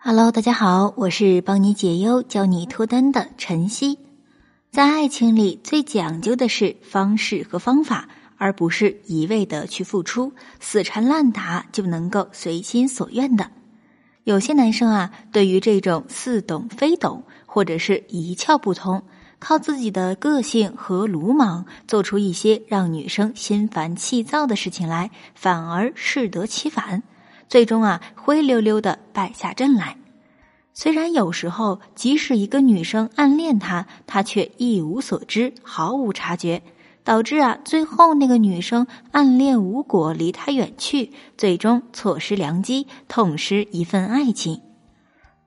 [0.00, 3.98] Hello，大家好，我是帮你解忧、教你脱单的晨曦。
[4.70, 13.50] 在爱情里，最讲究的是方式和方法，而不是一味的去付出，死缠烂打就能够随心所愿的。
[14.22, 19.02] 有些男生啊，对于这种似懂非懂，或者是一窍不通，
[19.40, 27.02] 靠自己的个性和鲁莽，做出一些让女生心烦气躁的事情来，反而适得其反。
[27.48, 29.96] 最终啊，灰溜溜的败下阵来。
[30.74, 36.62] 虽然有时候，即使一个女生暗恋他，他却一无所知，毫无察觉，
[37.02, 44.60] 导致啊，最后那个女生暗恋无果，离他远去，最终错失良机，痛失一份爱情。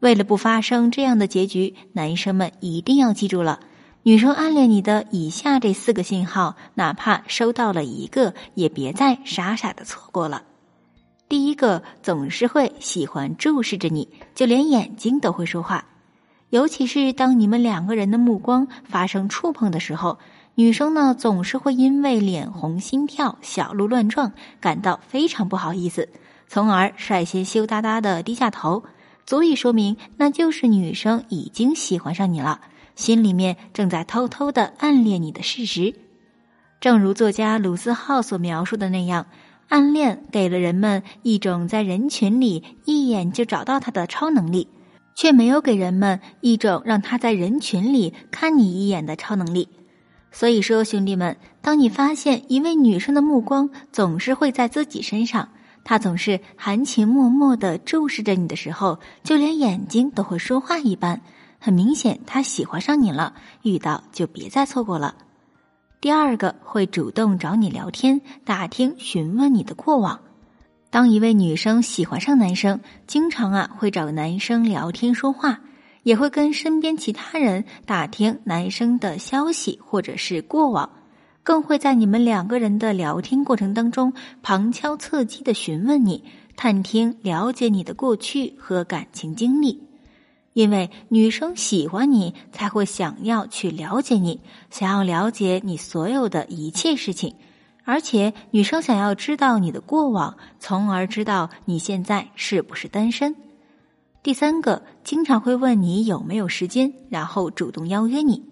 [0.00, 3.60] 为了不发生这样的结局，男生们一定要记住了：
[4.02, 10.42] 女生暗恋你的以下这四个信号，哪怕收到了一个，也别再傻傻的错过了。
[11.30, 15.84] 第一个总是会喜欢注视着你，就连眼睛都会说话。
[16.48, 20.18] 尤其是当你们两个人的目光发生触碰的时候，
[20.56, 26.08] 女生呢总是会因为脸红、心跳、小鹿乱撞感到非常不好意思，
[26.48, 28.82] 从而率先羞答答的低下头，
[29.24, 32.60] 足以说明那就是女生已经喜欢上你了，
[32.96, 35.94] 心里面正在偷偷的暗恋你的事实。
[36.80, 39.26] 正如作家鲁思浩所描述的那样。
[39.70, 44.66] 暗恋给了人们一种在人群里一眼就找到他的超能力，
[45.14, 49.68] 却没有给人们一种让他在人群里看你一眼的超能力。
[50.32, 55.50] 所以说，兄弟们，当你发现一位女生的目光总是会在自己身上，
[55.84, 61.20] 她总是含情脉脉的注视着你的时候，就连眼睛都会说话一般，
[61.60, 63.34] 很明显她喜欢上你了。
[63.62, 65.14] 遇到就别再错过了。
[66.00, 70.18] 第二个会主动找你聊天，打听询问你的过往。
[70.88, 75.60] 当一位女生喜欢上男生，经常啊会找男生聊天说话，
[76.02, 80.88] 也会跟身边其他人打听男生的消息或者是过往，
[81.42, 86.24] 更会在你们两个人的聊天过程当中旁敲侧击的询问你，
[86.56, 89.89] 探听了解你的过去和感情经历。
[90.52, 94.40] 因为女生喜欢你，才会想要去了解你，
[94.70, 97.34] 想要了解你所有的一切事情，
[97.84, 103.36] 而且女生想要知道你的过往，从而知道你现在是不是单身。
[104.22, 108.42] 第三个，经常会问你有没有时间，然后主动邀约你。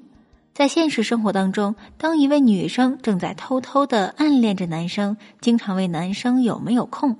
[0.54, 7.16] 在现实生活当中，当一位女生正在偷偷的暗恋着男生，经常问男生有没有空。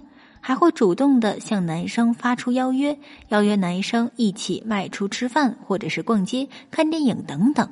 [0.48, 2.98] 还会主动的向男生发出邀约，
[3.28, 7.69] 邀约男生一起外出吃饭，或者是逛街、看电影等等。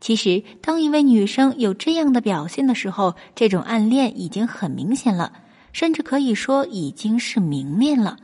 [0.00, 5.34] 其实，当一位女生有这样的表现的时候，这种暗恋已经很明显了，
[5.74, 8.16] 甚至可以说已经是明恋了。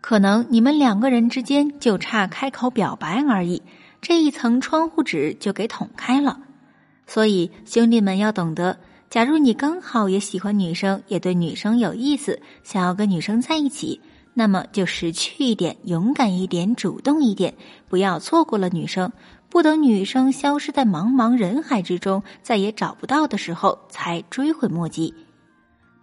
[0.00, 3.62] 可能你们两个人之间就差开口表白而已，
[4.00, 6.40] 这一层窗户纸就给捅开了。
[7.06, 8.80] 所以，兄弟们要懂得。
[9.10, 14.00] 假如你刚好也喜欢女生，也对女生有意思，想要跟女生在一起，
[14.34, 17.54] 那么就识趣一点，勇敢一点，主动一点，
[17.88, 19.10] 不要错过了女生，
[19.48, 25.12] 不等女生消失在茫茫人海之中，再也找不到的时候才追悔莫及。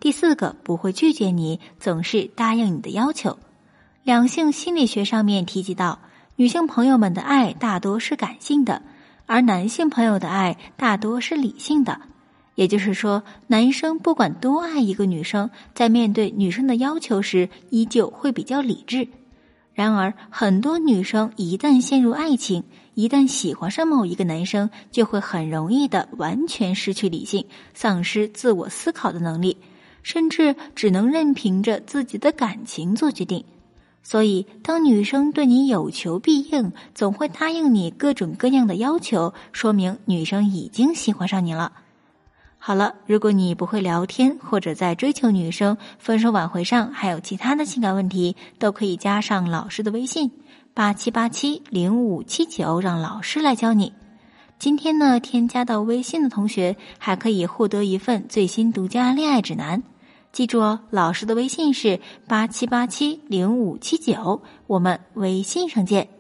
[0.02, 3.40] 第四个不会拒绝你，总是答应你的要求。
[4.04, 6.00] 两性心理学上面提及到，
[6.36, 8.82] 女性朋友们的爱大多是感性的，
[9.26, 12.02] 而男性朋友的爱大多是理性的。
[12.58, 19.08] 也就是说，男生不管多爱一个女生，在面对女生的要求时，依旧会比较理智。
[19.76, 22.64] 然而，很多女生一旦陷入爱情，
[22.96, 27.46] 一旦喜欢上某一个男生，就会很容易的完全失去理性，
[27.76, 29.58] 丧失自我思考的能力，
[30.02, 33.46] 甚至只能任凭着自己的感情做决定。
[34.02, 41.72] 所以，当女生对你有求必应，总会答应你各种各样的要求，说明女生已经喜欢上你了。
[42.60, 50.32] 好了，如果你不会聊天，或者在追求女生、分手挽回上还有其他的情感问题，都可以加上老师的微信
[50.74, 53.94] 八七八七零五七九，让老师来教你。
[54.60, 59.84] 今天呢，添加到微信的同学还可以获得一份最新独家恋爱指南。
[60.34, 66.17] 记住哦，老师的微信是八七八七零五七九，我们微信上见。